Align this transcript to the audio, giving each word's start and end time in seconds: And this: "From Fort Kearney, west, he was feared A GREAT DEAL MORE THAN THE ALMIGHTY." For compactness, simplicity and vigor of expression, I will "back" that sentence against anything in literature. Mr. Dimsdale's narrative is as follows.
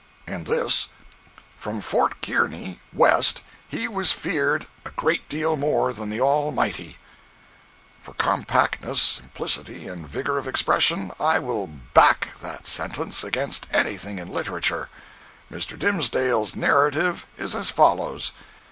And 0.25 0.47
this: 0.47 0.87
"From 1.59 1.79
Fort 1.79 2.23
Kearney, 2.23 2.79
west, 2.91 3.43
he 3.67 3.87
was 3.87 4.11
feared 4.11 4.65
A 4.83 4.89
GREAT 4.89 5.29
DEAL 5.29 5.57
MORE 5.57 5.93
THAN 5.93 6.09
THE 6.09 6.19
ALMIGHTY." 6.19 6.97
For 8.01 8.15
compactness, 8.15 8.99
simplicity 8.99 9.87
and 9.87 10.09
vigor 10.09 10.39
of 10.39 10.47
expression, 10.47 11.11
I 11.19 11.37
will 11.37 11.67
"back" 11.67 12.29
that 12.41 12.65
sentence 12.65 13.23
against 13.23 13.67
anything 13.71 14.17
in 14.17 14.29
literature. 14.31 14.89
Mr. 15.51 15.77
Dimsdale's 15.77 16.55
narrative 16.55 17.27
is 17.37 17.53
as 17.53 17.69
follows. 17.69 18.31